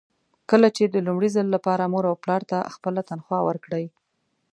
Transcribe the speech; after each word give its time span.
کله 0.49 0.67
چې 0.77 0.83
د 0.87 0.95
لومړي 1.07 1.29
ځل 1.35 1.47
لپاره 1.55 1.91
مور 1.93 2.05
او 2.11 2.15
پلار 2.23 2.41
ته 2.51 2.57
خپله 2.75 3.01
تنخوا 3.09 3.39
ورکړئ. 3.43 3.85